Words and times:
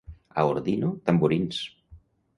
A 0.43 0.45
Ordino, 0.53 0.89
tamborins. 1.11 1.63